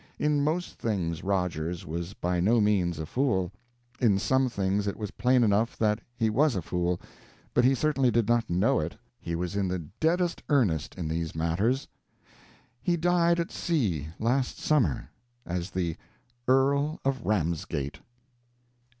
[0.17, 3.51] In most things Rogers was by no means a fool.
[3.99, 6.99] In some things it was plain enough that he was a fool,
[7.53, 8.95] but he certainly did not know it.
[9.19, 11.87] He was in the "deadest" earnest in these matters.
[12.81, 15.11] He died at sea, last summer,
[15.45, 15.95] as the
[16.47, 17.99] "Earl of Ramsgate."